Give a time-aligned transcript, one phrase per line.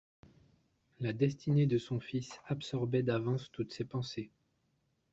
[0.99, 4.31] La destinée de son fils absorbait d'avance toutes ses pensées.